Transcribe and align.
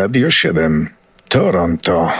Radio 0.00 0.30
7 0.30 0.88
Toronto. 1.28 2.10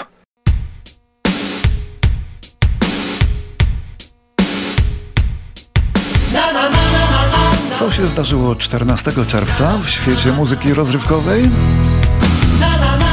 Co 7.73 7.93
się 7.93 8.07
zdarzyło 8.07 8.55
14 8.57 9.13
czerwca 9.29 9.79
w 9.79 9.91
świecie 9.91 10.33
muzyki 10.33 10.75
rozrywkowej? 10.75 11.51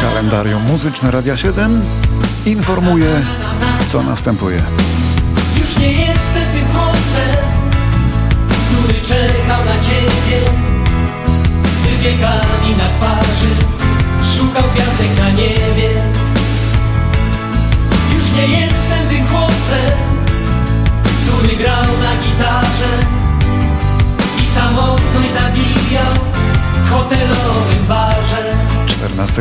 Kalendarium 0.02 0.64
muzyczne 0.64 1.11
Radia 1.11 1.38
7 1.38 1.82
informuje, 2.46 3.21
co 3.88 4.04
następuje. 4.04 4.61
Już 5.60 5.78
nie 5.78 5.92
jestem 5.92 6.46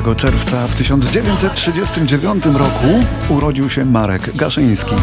14 0.03 0.17
czerwca 0.17 0.67
w 0.67 0.75
1939 0.75 2.45
roku 2.45 3.05
urodził 3.29 3.71
się 3.71 3.85
Marek 3.85 4.37
Gaszyński. 4.37 4.95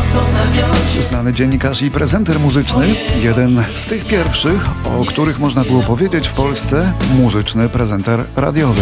Znany 0.99 1.33
dziennikarz 1.33 1.81
i 1.81 1.91
prezenter 1.91 2.39
muzyczny, 2.39 2.95
jeden 3.21 3.63
z 3.75 3.85
tych 3.85 4.05
pierwszych, 4.05 4.69
o 4.85 5.05
których 5.05 5.39
można 5.39 5.63
było 5.63 5.83
powiedzieć 5.83 6.27
w 6.27 6.33
Polsce, 6.33 6.93
muzyczny 7.16 7.69
prezenter 7.69 8.25
radiowy. 8.35 8.81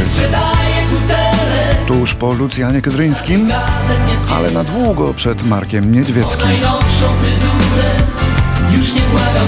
Tuż 1.88 2.16
po 2.16 2.34
Lucjanie 2.34 2.82
nie 2.82 3.40
ale 4.36 4.52
na 4.52 4.64
długo 4.64 5.14
przed 5.14 5.44
Markiem 5.44 5.92
Niedźwieckim. 5.92 6.50
Już 8.72 8.94
nie 8.94 9.02
błagam 9.02 9.48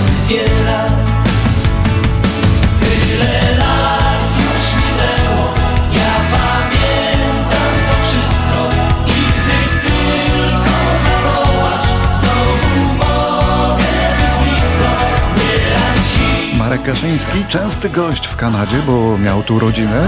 Gaszyński, 16.86 17.46
częsty 17.46 17.90
gość 17.90 18.28
w 18.28 18.36
Kanadzie, 18.36 18.78
bo 18.88 19.18
miał 19.18 19.44
tu 19.44 19.60
rodzinę. 19.60 20.08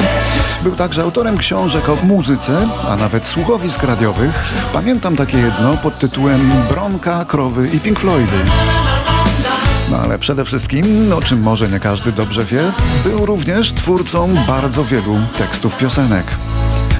Był 0.63 0.75
także 0.75 1.01
autorem 1.01 1.37
książek 1.37 1.89
o 1.89 1.95
muzyce, 2.03 2.67
a 2.89 2.95
nawet 2.95 3.25
słuchowisk 3.25 3.83
radiowych. 3.83 4.53
Pamiętam 4.73 5.15
takie 5.15 5.37
jedno 5.37 5.77
pod 5.77 5.99
tytułem 5.99 6.51
Bronka, 6.69 7.25
Krowy 7.25 7.69
i 7.73 7.79
Pink 7.79 7.99
Floydy. 7.99 8.37
No 9.91 9.97
ale 9.97 10.19
przede 10.19 10.45
wszystkim, 10.45 11.13
o 11.13 11.21
czym 11.21 11.41
może 11.41 11.69
nie 11.69 11.79
każdy 11.79 12.11
dobrze 12.11 12.45
wie, 12.45 12.61
był 13.03 13.25
również 13.25 13.73
twórcą 13.73 14.35
bardzo 14.47 14.85
wielu 14.85 15.17
tekstów 15.37 15.77
piosenek. 15.77 16.25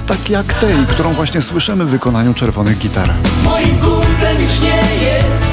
Tak 0.06 0.30
jak 0.30 0.54
tej, 0.54 0.76
którą 0.86 1.12
właśnie 1.12 1.42
słyszymy 1.42 1.84
w 1.84 1.88
wykonaniu 1.88 2.34
czerwonych 2.34 2.78
gitar. 2.78 3.10
Moim 3.44 3.78
kumplem 3.78 4.42
już 4.42 4.60
nie 4.60 5.06
jest 5.06 5.46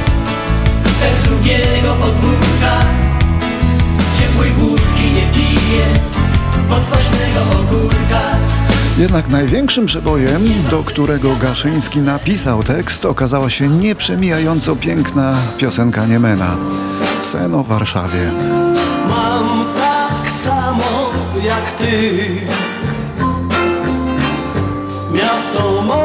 Ten 0.83 1.15
z 1.17 1.29
drugiego 1.29 1.73
Ciepłej 1.93 2.52
ogórka 7.61 8.21
Jednak 8.97 9.29
największym 9.29 9.85
przebojem, 9.85 10.41
do 10.71 10.83
którego 10.83 11.35
Gaszyński 11.35 11.99
napisał 11.99 12.63
tekst, 12.63 13.05
okazała 13.05 13.49
się 13.49 13.67
nieprzemijająco 13.67 14.75
piękna 14.75 15.35
piosenka 15.57 16.05
Niemena. 16.05 16.55
Sen 17.21 17.53
o 17.55 17.63
Warszawie. 17.63 18.31
Mam 19.09 19.65
tak 19.75 20.31
samo 20.31 21.09
jak 21.45 21.71
ty 21.71 22.19
Miasto 25.13 25.81
moje, 25.81 26.02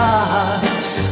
czas. 0.00 1.10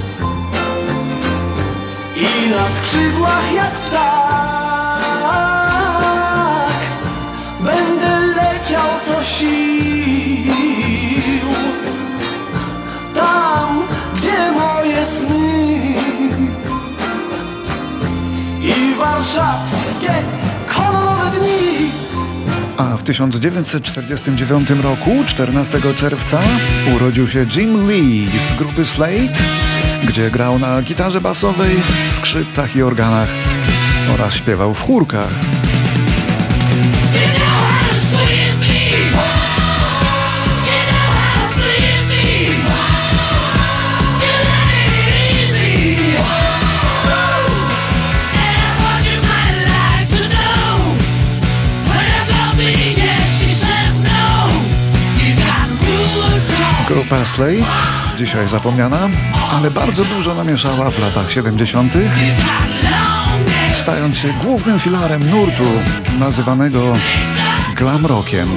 I 2.16 2.50
na 2.50 2.70
skrzydłach 2.70 3.52
jak 3.54 3.70
ptak 3.70 3.98
Będę 7.60 8.18
leciał 8.20 8.88
co 9.08 9.24
sił. 9.24 10.48
Tam, 13.14 13.82
gdzie 14.16 14.52
moje 14.52 15.04
sny 15.04 15.94
I 18.60 18.94
warszawskie 18.98 19.67
w 22.98 23.02
1949 23.02 24.70
roku, 24.70 25.10
14 25.26 25.78
czerwca, 25.96 26.40
urodził 26.96 27.28
się 27.28 27.46
Jim 27.56 27.88
Lee 27.88 28.28
z 28.38 28.54
grupy 28.54 28.84
Slade, 28.84 29.38
gdzie 30.04 30.30
grał 30.30 30.58
na 30.58 30.82
gitarze 30.82 31.20
basowej, 31.20 31.76
skrzypcach 32.06 32.76
i 32.76 32.82
organach 32.82 33.28
oraz 34.14 34.34
śpiewał 34.34 34.74
w 34.74 34.82
chórkach. 34.82 35.47
Grupa 56.88 57.26
Slade, 57.26 57.66
dzisiaj 58.16 58.48
zapomniana, 58.48 59.08
ale 59.50 59.70
bardzo 59.70 60.04
dużo 60.04 60.34
namieszała 60.34 60.90
w 60.90 60.98
latach 60.98 61.32
70., 61.32 61.94
stając 63.72 64.16
się 64.18 64.32
głównym 64.32 64.78
filarem 64.78 65.30
nurtu 65.30 65.64
nazywanego 66.18 66.92
glam 67.76 68.06
rockiem. 68.06 68.48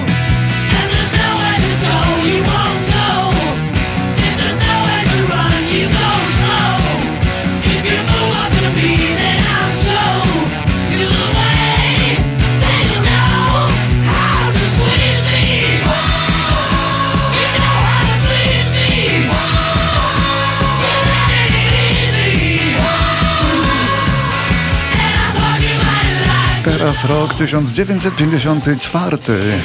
Teraz 26.63 27.05
rok 27.05 27.33
1954. 27.33 29.17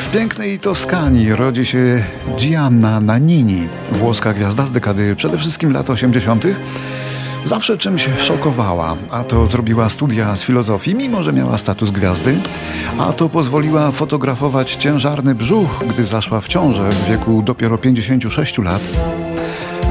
W 0.07 0.11
pięknej 0.13 0.59
Toskanii 0.59 1.35
rodzi 1.35 1.67
się 1.67 2.05
Gianna 2.39 3.01
Nannini, 3.01 3.69
włoska 3.93 4.33
gwiazda 4.33 4.67
z 4.67 4.73
dekady 4.73 5.17
przede 5.17 5.39
wszystkim 5.39 5.73
lat 5.73 5.91
80. 5.91 6.45
Zawsze 7.45 7.79
czymś 7.79 8.09
szokowała, 8.21 8.97
a 9.11 9.25
to 9.25 9.47
zrobiła 9.47 9.89
studia 9.89 10.37
z 10.37 10.43
filozofii, 10.43 10.95
mimo 10.95 11.23
że 11.23 11.33
miała 11.33 11.59
status 11.59 11.91
gwiazdy, 11.91 12.37
a 12.99 13.13
to 13.13 13.29
pozwoliła 13.29 13.91
fotografować 13.91 14.75
ciężarny 14.75 15.35
brzuch, 15.35 15.85
gdy 15.89 16.07
zaszła 16.07 16.41
w 16.41 16.49
ciążę 16.49 16.89
w 16.89 17.09
wieku 17.09 17.43
dopiero 17.43 17.79
56 17.79 18.59
lat. 18.59 18.83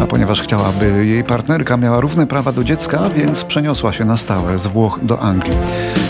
A 0.01 0.07
ponieważ 0.07 0.41
chciała, 0.41 0.71
by 0.79 1.05
jej 1.05 1.23
partnerka 1.23 1.77
miała 1.77 1.99
równe 1.99 2.27
prawa 2.27 2.51
do 2.51 2.63
dziecka, 2.63 3.09
więc 3.09 3.43
przeniosła 3.43 3.93
się 3.93 4.05
na 4.05 4.17
stałe 4.17 4.57
z 4.57 4.67
Włoch 4.67 4.99
do 5.03 5.19
Anglii. 5.19 5.57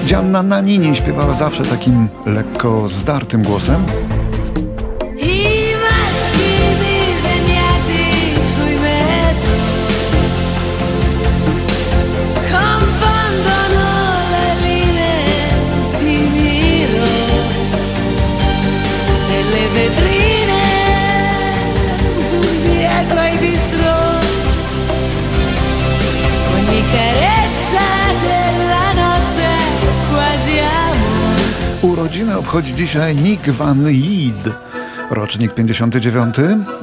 Gianna 0.06 0.44
Nannini 0.44 0.96
śpiewała 0.96 1.34
zawsze 1.34 1.64
takim 1.64 2.08
lekko 2.26 2.90
zdartym 2.90 3.44
głosem, 3.44 3.86
Obchodzi 32.38 32.76
dzisiaj 32.76 33.16
Nick 33.16 33.50
Van 33.50 33.88
Yid. 33.88 34.50
Rocznik 35.12 35.54
59, 35.54 36.36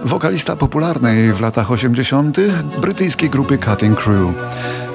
wokalista 0.05 0.57
popularnej 0.57 1.33
w 1.33 1.41
latach 1.41 1.71
80. 1.71 2.37
brytyjskiej 2.81 3.31
grupy 3.31 3.59
Cutting 3.59 3.99
Crew. 3.99 4.35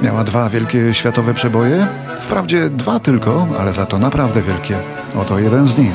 Miała 0.01 0.23
dwa 0.23 0.49
wielkie 0.49 0.93
światowe 0.93 1.33
przeboje, 1.33 1.87
wprawdzie 2.21 2.69
dwa 2.69 2.99
tylko, 2.99 3.47
ale 3.59 3.73
za 3.73 3.85
to 3.85 3.99
naprawdę 3.99 4.41
wielkie. 4.41 4.77
Oto 5.15 5.39
jeden 5.39 5.67
z 5.67 5.77
nich. 5.77 5.93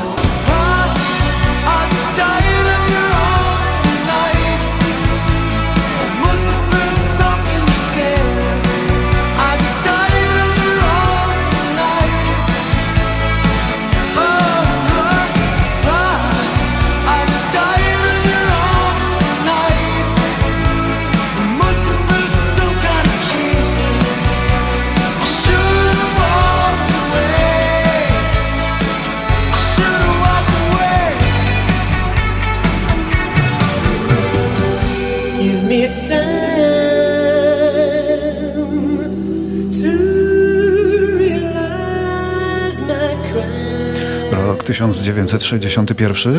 1961. 44.73 46.33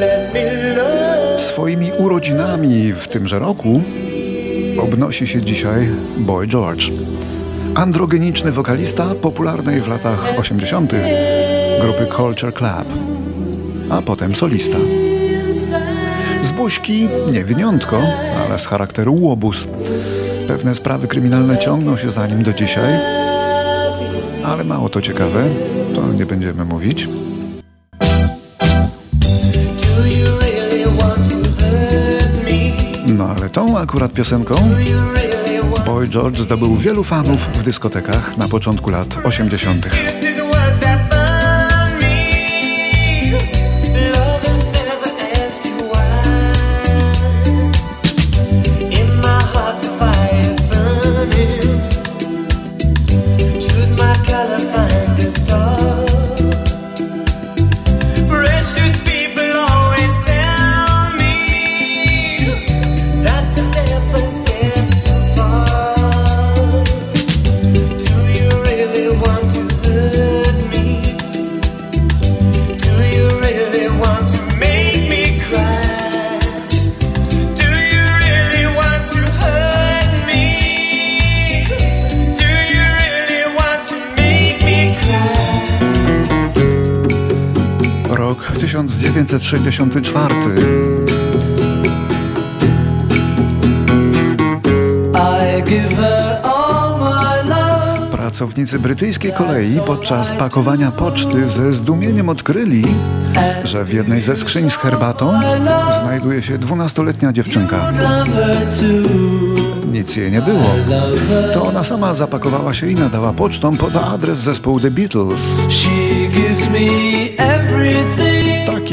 Let 0.00 0.34
me 0.34 0.74
love. 0.74 1.38
Swoimi 1.38 1.92
urodzinami 1.98 2.92
w 2.92 3.08
tymże 3.08 3.38
roku 3.38 3.82
obnosi 4.80 5.26
się 5.26 5.42
dzisiaj 5.42 5.88
Boy 6.18 6.46
George. 6.46 6.90
Androgeniczny 7.74 8.52
wokalista 8.52 9.06
popularnej 9.22 9.80
w 9.80 9.88
latach 9.88 10.38
80. 10.38 10.92
grupy 11.80 12.06
Culture 12.16 12.54
Club, 12.54 12.88
a 13.90 14.02
potem 14.02 14.34
solista. 14.34 14.76
Z 16.42 16.52
buźki 16.52 17.08
nie 17.32 17.44
winiątko, 17.44 18.02
ale 18.46 18.58
z 18.58 18.66
charakteru 18.66 19.14
łobuz. 19.14 19.66
Pewne 20.48 20.74
sprawy 20.74 21.08
kryminalne 21.08 21.58
ciągną 21.58 21.96
się 21.96 22.10
za 22.10 22.26
nim 22.26 22.42
do 22.42 22.52
dzisiaj, 22.52 22.94
ale 24.44 24.64
mało 24.64 24.88
to 24.88 25.02
ciekawe, 25.02 25.44
to 25.94 26.12
nie 26.12 26.26
będziemy 26.26 26.64
mówić. 26.64 27.08
Tą 33.56 33.78
akurat 33.78 34.12
piosenką 34.12 34.54
Boy 35.86 36.08
George 36.08 36.38
zdobył 36.38 36.76
wielu 36.76 37.04
fanów 37.04 37.40
w 37.40 37.62
dyskotekach 37.62 38.36
na 38.36 38.48
początku 38.48 38.90
lat 38.90 39.16
80. 39.24 39.86
1964. 88.86 90.34
I 95.14 95.62
give 95.62 95.96
her 95.96 96.40
all 96.44 96.98
my 96.98 97.48
love. 97.48 98.10
Pracownicy 98.10 98.78
brytyjskiej 98.78 99.32
kolei 99.32 99.80
podczas 99.86 100.32
pakowania 100.32 100.90
poczty 100.90 101.48
ze 101.48 101.72
zdumieniem 101.72 102.28
odkryli, 102.28 102.84
że 103.64 103.84
w 103.84 103.92
jednej 103.92 104.20
ze 104.20 104.36
skrzyń 104.36 104.70
z 104.70 104.76
herbatą 104.76 105.40
znajduje 106.02 106.42
się 106.42 106.58
dwunastoletnia 106.58 107.32
dziewczynka. 107.32 107.92
Nic 109.92 110.16
jej 110.16 110.32
nie 110.32 110.42
było. 110.42 110.64
To 111.52 111.62
ona 111.64 111.84
sama 111.84 112.14
zapakowała 112.14 112.74
się 112.74 112.90
i 112.90 112.94
nadała 112.94 113.32
pocztą 113.32 113.76
pod 113.76 113.96
adres 113.96 114.38
zespołu 114.38 114.80
The 114.80 114.90
Beatles. 114.90 115.60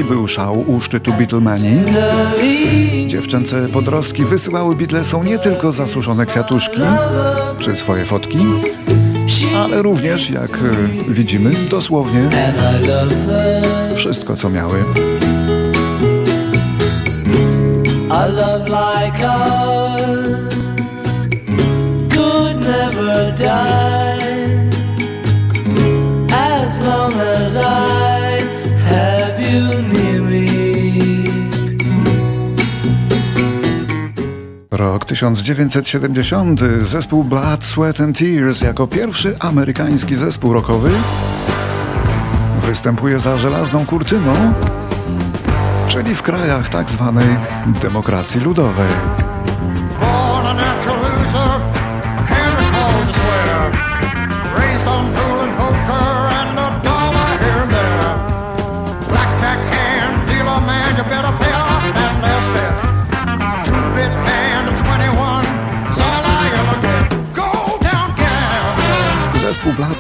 Taki 0.03 0.15
był 0.15 0.27
szał 0.27 0.63
u 0.67 0.81
szczytu 0.81 1.13
Beatlemanii. 1.13 1.83
Dziewczęce 3.07 3.69
podrostki 3.69 4.25
wysyłały 4.25 4.75
Beatlesom 4.75 5.25
nie 5.25 5.37
tylko 5.37 5.71
zasuszone 5.71 6.25
kwiatuszki 6.25 6.81
czy 7.59 7.75
swoje 7.75 8.05
fotki, 8.05 8.37
ale 9.57 9.81
również, 9.81 10.29
jak 10.29 10.57
e, 10.57 11.13
widzimy, 11.13 11.51
dosłownie 11.69 12.29
wszystko, 13.95 14.35
co 14.35 14.49
miały. 14.49 14.83
A 18.09 18.27
Rok 35.03 35.09
1970. 35.09 36.59
Zespół 36.81 37.23
Blood, 37.23 37.65
Sweat 37.65 38.01
and 38.01 38.19
Tears 38.19 38.61
jako 38.61 38.87
pierwszy 38.87 39.35
amerykański 39.39 40.15
zespół 40.15 40.53
rockowy 40.53 40.91
występuje 42.59 43.19
za 43.19 43.37
żelazną 43.37 43.85
kurtyną, 43.85 44.53
czyli 45.87 46.15
w 46.15 46.21
krajach 46.21 46.69
tak 46.69 46.89
zwanej 46.89 47.27
demokracji 47.81 48.41
ludowej. 48.41 48.89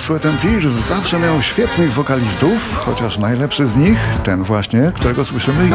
Sweat 0.03 0.25
and 0.25 0.41
Tears 0.41 0.71
zawsze 0.71 1.19
miał 1.19 1.41
świetnych 1.41 1.93
wokalistów, 1.93 2.75
chociaż 2.85 3.17
najlepszy 3.17 3.67
z 3.67 3.75
nich, 3.75 3.99
ten 4.23 4.43
właśnie, 4.43 4.91
którego 4.95 5.25
słyszymy, 5.25 5.69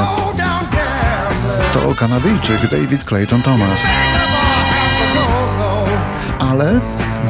to 1.72 1.94
Kanadyjczyk 1.94 2.70
David 2.70 3.04
Clayton 3.04 3.42
Thomas. 3.42 3.82
Ale 6.38 6.80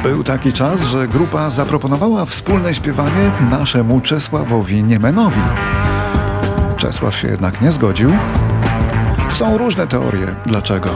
był 0.02 0.25
taki 0.25 0.52
czas, 0.52 0.83
że 0.83 1.09
grupa 1.09 1.50
zaproponowała 1.50 2.25
wspólne 2.25 2.75
śpiewanie 2.75 3.31
naszemu 3.50 4.00
Czesławowi 4.00 4.85
Niemenowi. 4.85 5.43
Czesław 6.76 7.17
się 7.17 7.28
jednak 7.28 7.61
nie 7.61 7.73
zgodził. 7.73 8.11
Są 9.31 9.59
różne 9.59 9.87
teorie, 9.87 10.26
dlaczego. 10.47 10.90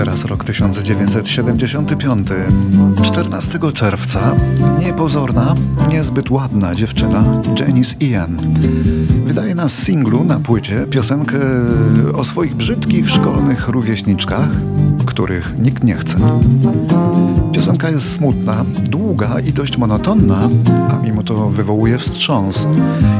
Teraz 0.00 0.24
rok 0.24 0.44
1975. 0.44 2.28
14 3.02 3.58
czerwca. 3.74 4.34
Niepozorna, 4.78 5.54
niezbyt 5.88 6.30
ładna 6.30 6.74
dziewczyna 6.74 7.24
Janice 7.58 7.96
Ian. 8.00 8.36
Wydaje 9.26 9.54
na 9.54 9.68
singlu 9.68 10.24
na 10.24 10.40
płycie 10.40 10.86
piosenkę 10.90 11.38
o 12.14 12.24
swoich 12.24 12.54
brzydkich 12.54 13.10
szkolnych 13.10 13.68
rówieśniczkach, 13.68 14.48
których 15.04 15.58
nikt 15.58 15.84
nie 15.84 15.94
chce. 15.94 16.16
Piosenka 17.52 17.90
jest 17.90 18.12
smutna, 18.12 18.64
długa 18.90 19.40
i 19.40 19.52
dość 19.52 19.78
monotonna, 19.78 20.48
a 20.90 21.06
mimo 21.06 21.22
to 21.22 21.48
wywołuje 21.48 21.98
wstrząs. 21.98 22.66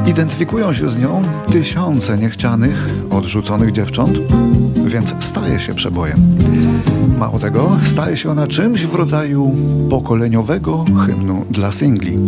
Identyfikują 0.07 0.73
się 0.73 0.89
z 0.89 0.99
nią 0.99 1.23
tysiące 1.51 2.19
niechcianych, 2.19 2.95
odrzuconych 3.11 3.73
dziewcząt, 3.73 4.19
więc 4.87 5.15
staje 5.21 5.61
się 5.61 5.75
przebojem. 5.75 6.37
Mało 7.19 7.39
tego, 7.39 7.77
staje 7.85 8.17
się 8.17 8.31
ona 8.31 8.47
czymś 8.47 8.87
w 8.87 8.95
rodzaju 8.95 9.57
pokoleniowego 9.91 10.85
hymnu 11.07 11.45
dla 11.51 11.73
singli. 11.73 12.19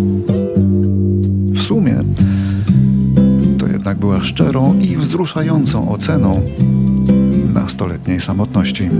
W 1.52 1.62
sumie 1.62 1.99
to 3.59 3.66
jednak 3.66 3.99
była 3.99 4.21
szczerą 4.21 4.78
i 4.80 4.97
wzruszającą 4.97 5.90
oceną 5.90 6.42
nastoletniej 7.54 8.21
samotności. 8.21 8.90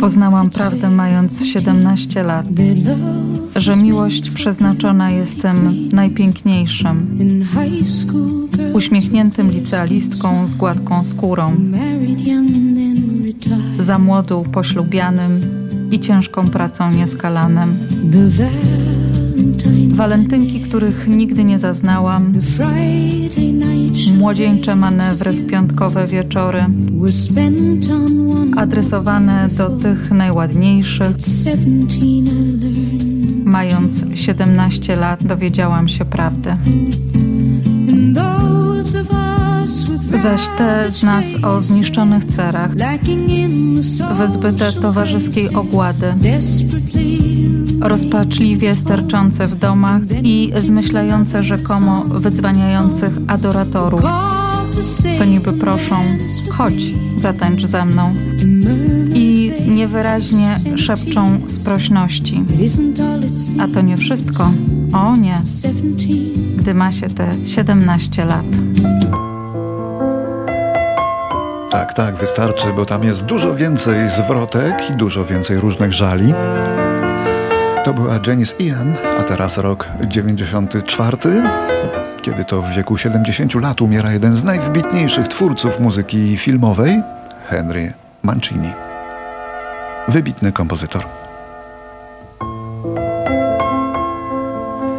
Poznałam 0.00 0.50
prawdę 0.50 0.90
mając 0.90 1.44
17 1.44 2.22
lat, 2.22 2.46
że 3.56 3.76
miłość 3.76 4.30
przeznaczona 4.30 5.10
jest 5.10 5.42
tym 5.42 5.88
najpiękniejszym, 5.92 7.18
uśmiechniętym 8.72 9.50
licealistką 9.50 10.46
z 10.46 10.54
gładką 10.54 11.04
skórą, 11.04 11.56
za 13.78 13.98
młodu 13.98 14.44
poślubianym 14.52 15.40
i 15.90 16.00
ciężką 16.00 16.48
pracą 16.48 16.90
nieskalanym. 16.90 17.76
Walentynki, 19.88 20.60
których 20.60 21.08
nigdy 21.08 21.44
nie 21.44 21.58
zaznałam, 21.58 22.32
młodzieńcze 24.22 24.76
manewry 24.76 25.32
w 25.32 25.46
piątkowe 25.46 26.06
wieczory, 26.06 26.64
adresowane 28.56 29.48
do 29.56 29.70
tych 29.70 30.10
najładniejszych. 30.10 31.16
Mając 33.44 34.04
17 34.14 34.96
lat, 34.96 35.24
dowiedziałam 35.24 35.88
się 35.88 36.04
prawdy. 36.04 36.56
Zaś 40.22 40.40
te 40.58 40.90
z 40.90 41.02
nas 41.02 41.26
o 41.44 41.60
zniszczonych 41.60 42.24
cerach, 42.24 42.70
wyzbyte 44.18 44.72
towarzyskiej 44.72 45.54
ogłady, 45.54 46.14
rozpaczliwie 47.82 48.76
sterczące 48.76 49.48
w 49.48 49.54
domach 49.54 50.02
i 50.22 50.52
zmyślające 50.56 51.42
rzekomo 51.42 52.04
wydzwaniających 52.04 53.12
adoratorów, 53.28 54.02
co 55.18 55.24
niby 55.24 55.52
proszą, 55.52 55.96
chodź, 56.50 56.94
zatańcz 57.16 57.64
ze 57.64 57.84
mną 57.84 58.14
i 59.14 59.52
niewyraźnie 59.68 60.56
szepczą 60.76 61.40
sprośności. 61.48 62.44
A 63.60 63.68
to 63.68 63.80
nie 63.80 63.96
wszystko. 63.96 64.50
O 64.92 65.16
nie, 65.16 65.40
gdy 66.56 66.74
ma 66.74 66.92
się 66.92 67.08
te 67.08 67.34
17 67.46 68.24
lat. 68.24 68.44
Tak, 71.70 71.92
tak, 71.92 72.16
wystarczy, 72.16 72.72
bo 72.76 72.86
tam 72.86 73.04
jest 73.04 73.24
dużo 73.24 73.54
więcej 73.54 74.08
zwrotek 74.08 74.90
i 74.90 74.92
dużo 74.92 75.24
więcej 75.24 75.58
różnych 75.58 75.92
żali. 75.92 76.32
To 77.84 77.94
była 77.94 78.18
Janice 78.26 78.56
Ian, 78.56 78.94
a 79.20 79.22
teraz 79.22 79.58
rok 79.58 79.88
94, 80.00 81.18
kiedy 82.22 82.44
to 82.44 82.62
w 82.62 82.70
wieku 82.70 82.98
70 82.98 83.54
lat 83.54 83.80
umiera 83.80 84.12
jeden 84.12 84.34
z 84.34 84.44
najwybitniejszych 84.44 85.28
twórców 85.28 85.80
muzyki 85.80 86.36
filmowej, 86.36 87.02
Henry 87.48 87.92
Mancini. 88.22 88.72
Wybitny 90.08 90.52
kompozytor. 90.52 91.02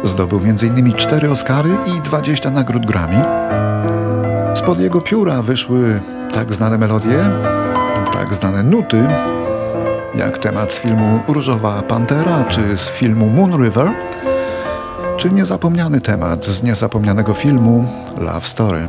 Zdobył 0.02 0.38
m.in. 0.38 0.92
4 0.92 1.30
Oscary 1.30 1.70
i 1.86 2.00
20 2.00 2.50
nagród 2.50 2.86
Grammy. 2.86 3.24
Spod 4.54 4.80
jego 4.80 5.00
pióra 5.00 5.42
wyszły 5.42 6.00
tak 6.34 6.52
znane 6.52 6.78
melodie, 6.78 7.30
tak 8.12 8.34
znane 8.34 8.62
nuty, 8.62 9.06
jak 10.16 10.38
temat 10.38 10.72
z 10.72 10.78
filmu 10.78 11.20
Różowa 11.28 11.82
Pantera, 11.82 12.44
czy 12.44 12.76
z 12.76 12.88
filmu 12.88 13.30
Moon 13.30 13.64
River, 13.64 13.90
czy 15.16 15.30
niezapomniany 15.30 16.00
temat 16.00 16.44
z 16.44 16.62
niezapomnianego 16.62 17.34
filmu 17.34 17.84
Love 18.18 18.46
Story. 18.46 18.88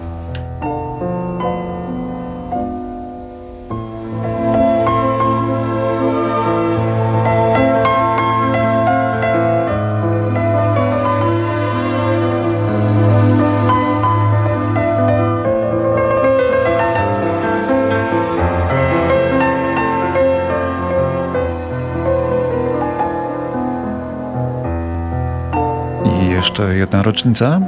Jeszcze 26.60 26.76
jedna 26.76 27.04
rocznica. 27.04 27.62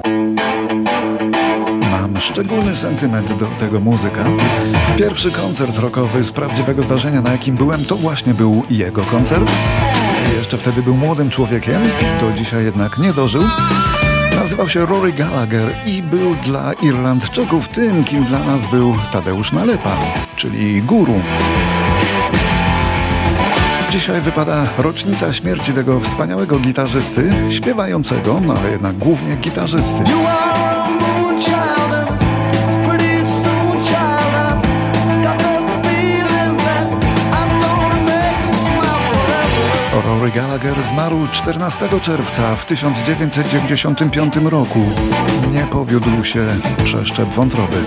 Mam 1.92 2.20
szczególny 2.20 2.76
sentyment 2.76 3.38
do 3.38 3.46
tego 3.46 3.80
muzyka. 3.80 4.24
Pierwszy 4.98 5.32
koncert 5.32 5.78
rockowy 5.78 6.24
z 6.24 6.32
prawdziwego 6.32 6.84
zdarzenia, 6.84 7.22
na 7.22 7.32
jakim 7.32 7.56
byłem, 7.56 7.86
to 7.86 7.96
właśnie 7.96 8.34
był 8.34 8.64
jego 8.70 9.02
koncert. 9.02 9.52
Jeszcze 10.38 10.58
wtedy 10.58 10.84
był 10.84 10.96
młodym 10.96 11.30
człowiekiem, 11.30 11.84
do 12.22 12.32
dzisiaj 12.32 12.66
jednak 12.66 12.98
nie 12.98 13.14
dożył. 13.14 13.44
Nazywał 14.36 14.70
się 14.70 14.86
Rory 14.86 15.14
Gallagher 15.14 15.74
i 15.86 16.04
był 16.04 16.36
dla 16.36 16.74
Irlandczyków 16.74 17.70
tym, 17.70 18.04
kim 18.04 18.24
dla 18.24 18.40
nas 18.40 18.72
był 18.72 18.96
Tadeusz 19.12 19.52
Nalepa, 19.52 19.98
czyli 20.36 20.82
guru. 20.82 21.22
Dzisiaj 23.92 24.22
wypada 24.22 24.68
rocznica 24.78 25.34
śmierci 25.34 25.74
tego 25.74 26.00
wspaniałego 26.00 26.60
gitarzysty, 26.60 27.30
śpiewającego, 27.50 28.40
no 28.46 28.54
ale 28.54 28.72
jednak 28.72 28.98
głównie 28.98 29.36
gitarzysty. 29.36 30.04
Rory 40.06 40.32
Gallagher 40.32 40.84
zmarł 40.84 41.28
14 41.32 41.90
czerwca 42.02 42.56
w 42.56 42.66
1995 42.66 44.36
roku. 44.36 44.80
Nie 45.52 45.64
powiódł 45.64 46.24
się 46.24 46.46
przeszczep 46.84 47.30
wątroby. 47.30 47.78